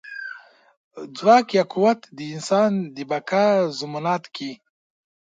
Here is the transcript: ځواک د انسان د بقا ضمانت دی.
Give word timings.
ځواک 1.17 1.99
د 2.17 2.19
انسان 2.33 2.71
د 2.95 2.97
بقا 3.09 3.45
ضمانت 3.79 4.23
دی. 4.35 4.51